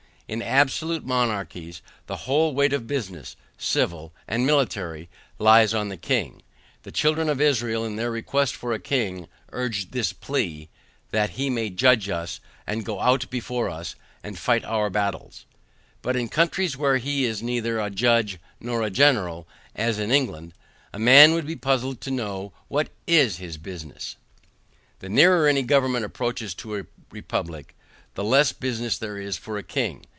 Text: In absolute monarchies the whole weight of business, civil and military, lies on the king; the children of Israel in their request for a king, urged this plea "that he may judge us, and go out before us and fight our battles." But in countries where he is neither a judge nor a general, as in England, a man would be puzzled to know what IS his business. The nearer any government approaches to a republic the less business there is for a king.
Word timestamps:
In 0.27 0.41
absolute 0.41 1.03
monarchies 1.05 1.81
the 2.07 2.15
whole 2.23 2.55
weight 2.55 2.71
of 2.71 2.87
business, 2.87 3.35
civil 3.57 4.13
and 4.29 4.45
military, 4.47 5.09
lies 5.37 5.73
on 5.73 5.89
the 5.89 5.97
king; 5.97 6.41
the 6.83 6.91
children 6.93 7.27
of 7.27 7.41
Israel 7.41 7.83
in 7.83 7.97
their 7.97 8.09
request 8.11 8.55
for 8.55 8.71
a 8.71 8.79
king, 8.79 9.27
urged 9.51 9.91
this 9.91 10.13
plea 10.13 10.69
"that 11.09 11.31
he 11.31 11.49
may 11.49 11.69
judge 11.69 12.07
us, 12.07 12.39
and 12.65 12.85
go 12.85 13.01
out 13.01 13.29
before 13.29 13.69
us 13.69 13.95
and 14.23 14.39
fight 14.39 14.63
our 14.63 14.89
battles." 14.89 15.45
But 16.01 16.15
in 16.15 16.29
countries 16.29 16.77
where 16.77 16.95
he 16.95 17.25
is 17.25 17.43
neither 17.43 17.81
a 17.81 17.89
judge 17.89 18.37
nor 18.57 18.83
a 18.83 18.89
general, 18.89 19.49
as 19.75 19.99
in 19.99 20.11
England, 20.11 20.53
a 20.93 20.97
man 20.99 21.33
would 21.33 21.45
be 21.45 21.57
puzzled 21.57 21.99
to 21.99 22.09
know 22.11 22.53
what 22.69 22.87
IS 23.05 23.35
his 23.39 23.57
business. 23.57 24.15
The 24.99 25.09
nearer 25.09 25.45
any 25.45 25.61
government 25.63 26.05
approaches 26.05 26.53
to 26.53 26.77
a 26.77 26.85
republic 27.11 27.75
the 28.13 28.23
less 28.23 28.53
business 28.53 28.97
there 28.97 29.17
is 29.17 29.35
for 29.37 29.57
a 29.57 29.61
king. 29.63 30.05